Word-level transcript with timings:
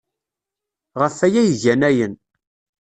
Ɣef 1.01 1.17
waya 1.21 1.39
ay 1.41 1.51
gan 1.61 1.81
ayen. 1.89 2.13